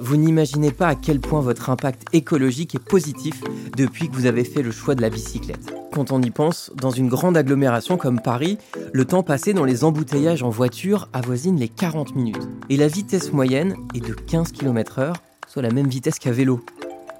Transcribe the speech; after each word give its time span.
vous 0.00 0.16
n'imaginez 0.16 0.70
pas 0.70 0.88
à 0.88 0.94
quel 0.94 1.20
point 1.20 1.40
votre 1.40 1.70
impact 1.70 2.02
écologique 2.12 2.74
est 2.74 2.84
positif 2.84 3.42
depuis 3.76 4.08
que 4.08 4.14
vous 4.14 4.26
avez 4.26 4.44
fait 4.44 4.62
le 4.62 4.70
choix 4.70 4.94
de 4.94 5.02
la 5.02 5.10
bicyclette. 5.10 5.74
Quand 5.92 6.12
on 6.12 6.20
y 6.20 6.30
pense, 6.30 6.70
dans 6.76 6.90
une 6.90 7.08
grande 7.08 7.36
agglomération 7.36 7.96
comme 7.96 8.20
Paris, 8.20 8.58
le 8.92 9.04
temps 9.04 9.22
passé 9.22 9.54
dans 9.54 9.64
les 9.64 9.84
embouteillages 9.84 10.42
en 10.42 10.50
voiture 10.50 11.08
avoisine 11.12 11.58
les 11.58 11.68
40 11.68 12.14
minutes. 12.14 12.48
Et 12.68 12.76
la 12.76 12.88
vitesse 12.88 13.32
moyenne 13.32 13.76
est 13.94 14.06
de 14.06 14.12
15 14.12 14.52
km/h, 14.52 15.14
soit 15.48 15.62
la 15.62 15.70
même 15.70 15.88
vitesse 15.88 16.18
qu'à 16.18 16.32
vélo. 16.32 16.60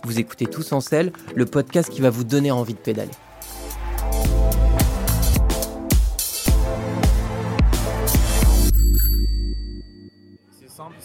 Vous 0.04 0.18
écoutez 0.18 0.46
Tous 0.46 0.72
en 0.72 0.80
selle, 0.80 1.12
le 1.34 1.46
podcast 1.46 1.90
qui 1.90 2.00
va 2.00 2.10
vous 2.10 2.24
donner 2.24 2.50
envie 2.50 2.74
de 2.74 2.78
pédaler. 2.78 3.10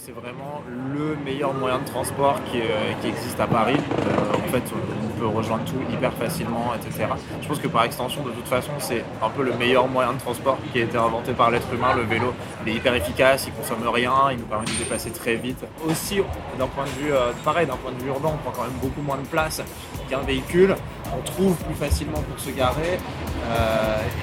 C'est 0.04 0.14
vraiment 0.14 0.64
le 0.68 1.16
meilleur 1.24 1.54
moyen 1.54 1.78
de 1.80 1.86
transport 1.86 2.40
qui, 2.46 2.60
euh, 2.60 3.08
existe 3.08 3.40
à 3.40 3.46
Paris. 3.46 3.78
Euh, 3.78 4.34
en 4.34 4.52
fait, 4.52 4.64
on 4.74 5.20
peut 5.20 5.28
rejoindre 5.28 5.64
tout 5.66 5.76
hyper 5.94 6.12
facilement, 6.14 6.74
etc. 6.74 7.06
Je 7.42 7.48
pense 7.48 7.60
que 7.60 7.68
par 7.68 7.84
extension, 7.84 8.24
de 8.24 8.32
toute 8.32 8.48
façon, 8.48 8.72
c'est 8.80 9.04
un 9.22 9.30
peu 9.30 9.44
le 9.44 9.54
meilleur 9.54 9.88
moyen 9.88 10.14
de 10.14 10.20
transport 10.20 10.58
qui 10.72 10.80
a 10.80 10.84
été 10.86 10.98
inventé 10.98 11.34
par 11.34 11.52
l'être 11.52 11.72
humain. 11.72 11.94
Le 11.96 12.04
vélo, 12.04 12.34
il 12.66 12.72
est 12.72 12.76
hyper 12.78 12.96
efficace, 12.96 13.46
il 13.48 13.54
consomme 13.54 13.88
rien, 13.88 14.14
il 14.32 14.40
nous 14.40 14.46
permet 14.46 14.66
de 14.66 14.72
déplacer 14.72 15.12
très 15.12 15.36
vite. 15.36 15.64
Aussi, 15.88 16.20
d'un 16.58 16.68
point 16.68 16.86
de 16.86 17.04
vue, 17.04 17.14
euh, 17.14 17.32
pareil, 17.44 17.68
d'un 17.68 17.78
point 17.78 17.92
de 17.92 18.02
vue 18.02 18.10
urbain, 18.10 18.32
on 18.34 18.38
prend 18.38 18.52
quand 18.52 18.64
même 18.64 18.80
beaucoup 18.82 19.02
moins 19.02 19.18
de 19.18 19.28
place 19.28 19.62
qu'un 20.10 20.22
véhicule. 20.22 20.76
On 21.16 21.22
trouve 21.22 21.56
plus 21.58 21.76
facilement 21.76 22.22
pour 22.22 22.40
se 22.40 22.50
garer. 22.50 22.98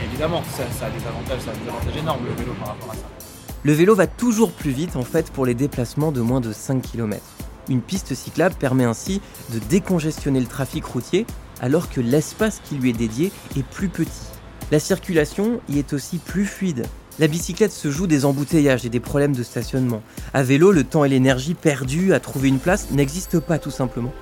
évidemment, 0.05 0.43
ça 0.49 0.65
a 0.65 0.91
des 0.91 1.07
avantages, 1.07 1.41
ça 1.41 1.51
a 1.51 1.55
des 1.55 1.69
avantages 1.69 1.97
énormes 1.97 2.25
le 2.25 2.35
vélo 2.35 2.55
par 2.59 2.69
rapport 2.71 2.91
à 2.93 2.95
ça. 2.95 3.28
Le 3.65 3.73
vélo 3.73 3.97
va 3.97 4.07
toujours 4.07 4.53
plus 4.53 4.71
vite 4.71 4.95
en 4.95 5.03
fait 5.03 5.33
pour 5.33 5.45
les 5.45 5.55
déplacements 5.55 6.13
de 6.13 6.21
moins 6.21 6.41
de 6.41 6.53
5 6.53 6.81
km. 6.81 7.21
Une 7.69 7.81
piste 7.81 8.15
cyclable 8.15 8.55
permet 8.55 8.85
ainsi 8.85 9.21
de 9.53 9.59
décongestionner 9.59 10.39
le 10.39 10.47
trafic 10.47 10.85
routier 10.85 11.27
alors 11.61 11.91
que 11.91 12.01
l'espace 12.01 12.61
qui 12.63 12.77
lui 12.77 12.91
est 12.91 12.95
dédié 12.95 13.33
est 13.57 13.65
plus 13.65 13.89
petit. 13.89 14.29
La 14.71 14.79
circulation 14.79 15.61
y 15.69 15.79
est 15.79 15.93
aussi 15.93 16.19
plus 16.19 16.47
fluide. 16.47 16.87
La 17.19 17.27
bicyclette 17.27 17.73
se 17.73 17.91
joue 17.91 18.07
des 18.07 18.25
embouteillages 18.25 18.87
et 18.87 18.91
des 18.91 19.01
problèmes 19.01 19.35
de 19.35 19.43
stationnement. 19.43 20.03
À 20.33 20.45
vélo, 20.45 20.71
le 20.71 20.85
temps 20.85 21.05
et 21.05 21.09
l'énergie 21.09 21.55
perdus 21.55 22.15
à 22.15 22.21
trouver 22.21 22.49
une 22.49 22.61
place 22.61 22.93
n'existent 22.93 23.41
pas 23.41 23.59
tout 23.59 23.73
simplement. 23.73 24.13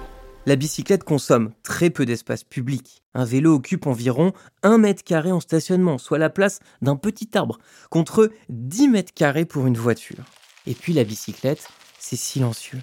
La 0.48 0.54
bicyclette 0.54 1.02
consomme 1.02 1.50
très 1.64 1.90
peu 1.90 2.06
d'espace 2.06 2.44
public. 2.44 3.02
Un 3.14 3.24
vélo 3.24 3.54
occupe 3.54 3.88
environ 3.88 4.32
1 4.62 4.78
mètre 4.78 5.02
carré 5.02 5.32
en 5.32 5.40
stationnement, 5.40 5.98
soit 5.98 6.18
la 6.18 6.30
place 6.30 6.60
d'un 6.82 6.94
petit 6.94 7.28
arbre, 7.34 7.58
contre 7.90 8.30
10 8.48 8.86
mètres 8.86 9.12
carrés 9.12 9.44
pour 9.44 9.66
une 9.66 9.76
voiture. 9.76 10.24
Et 10.68 10.74
puis 10.74 10.92
la 10.92 11.02
bicyclette, 11.02 11.66
c'est 11.98 12.14
silencieux. 12.14 12.78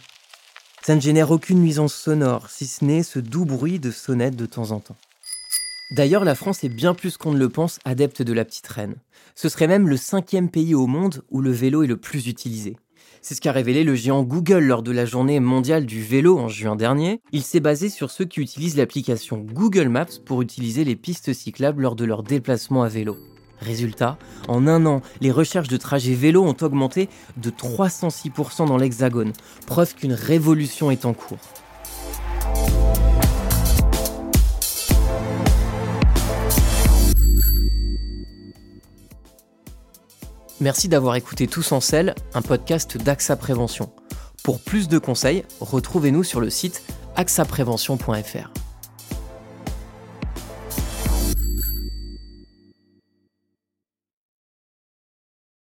Ça 0.82 0.94
ne 0.94 1.00
génère 1.00 1.32
aucune 1.32 1.62
nuisance 1.62 1.94
sonore, 1.94 2.50
si 2.50 2.68
ce 2.68 2.84
n'est 2.84 3.02
ce 3.02 3.20
doux 3.20 3.46
bruit 3.46 3.80
de 3.80 3.92
sonnette 3.92 4.36
de 4.36 4.46
temps 4.46 4.72
en 4.72 4.82
temps. 4.82 4.98
D'ailleurs, 5.92 6.26
la 6.26 6.36
France 6.36 6.66
est 6.66 6.70
bien 6.70 6.94
plus 6.94 7.16
qu'on 7.16 7.32
ne 7.32 7.40
le 7.40 7.48
pense 7.48 7.80
adepte 7.86 8.22
de 8.22 8.34
la 8.34 8.44
petite 8.44 8.68
reine. 8.68 8.96
Ce 9.36 9.48
serait 9.48 9.68
même 9.68 9.88
le 9.88 9.96
cinquième 9.96 10.50
pays 10.50 10.76
au 10.76 10.86
monde 10.86 11.24
où 11.30 11.40
le 11.40 11.52
vélo 11.52 11.84
est 11.84 11.88
le 11.88 11.96
plus 11.96 12.28
utilisé. 12.28 12.76
C'est 13.22 13.36
ce 13.36 13.42
qu'a 13.42 13.52
révélé 13.52 13.84
le 13.84 13.96
géant 13.96 14.24
Google 14.24 14.64
lors 14.64 14.84
de 14.84 14.92
la 14.92 15.06
journée 15.06 15.40
mondiale 15.40 15.86
du 15.86 16.04
vélo 16.04 16.38
en 16.38 16.48
juin 16.48 16.76
dernier. 16.76 17.22
Il 17.32 17.44
s'est 17.44 17.60
basé 17.60 17.90
sur 17.90 18.12
ceux 18.12 18.26
qui 18.26 18.42
utilisent 18.42 18.78
l'application 18.78 19.38
Google 19.38 19.88
Maps 19.88 20.20
pour 20.26 20.42
utiliser 20.42 20.84
les 20.84 20.96
pistes 20.96 21.34
cyclables 21.34 21.82
lors 21.82 21.96
de 21.96 22.06
leur 22.06 22.24
déplacement 22.24 22.84
à 22.84 22.90
vélo. 22.90 23.18
Résultat, 23.60 24.18
en 24.48 24.68
un 24.68 24.86
an, 24.86 25.02
les 25.22 25.32
recherches 25.32 25.70
de 25.70 25.78
trajets 25.78 26.16
vélo 26.16 26.44
ont 26.44 26.58
augmenté 26.62 27.08
de 27.38 27.50
306% 27.50 28.68
dans 28.68 28.78
l'Hexagone, 28.78 29.32
preuve 29.68 29.96
qu'une 29.96 30.14
révolution 30.14 30.92
est 30.92 31.06
en 31.06 31.14
cours. 31.14 31.40
Merci 40.64 40.88
d'avoir 40.88 41.18
écouté 41.18 41.46
Tous 41.48 41.74
en 41.74 41.82
selle, 41.82 42.16
un 42.34 42.42
podcast 42.42 42.96
d'AXA 42.96 43.36
Prévention. 43.36 43.90
Pour 44.46 44.62
plus 44.62 44.88
de 44.88 44.98
conseils, 44.98 45.44
retrouvez-nous 45.60 46.24
sur 46.24 46.40
le 46.40 46.50
site 46.50 46.84
axaprévention.fr. 47.18 48.63